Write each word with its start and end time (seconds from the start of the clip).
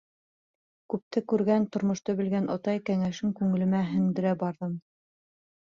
Күпте 0.93 1.21
күргән, 1.33 1.67
тормошто 1.75 2.17
белгән 2.23 2.49
атай 2.55 2.83
кәңәшен 2.89 3.37
күңелемә 3.43 3.85
һеңдерә 3.93 4.35
барҙым. 4.45 4.77